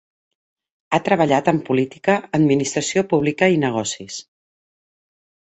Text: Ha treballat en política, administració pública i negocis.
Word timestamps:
Ha 0.93 0.99
treballat 1.09 1.51
en 1.51 1.59
política, 1.67 2.15
administració 2.39 3.05
pública 3.13 3.51
i 3.59 3.61
negocis. 3.67 4.19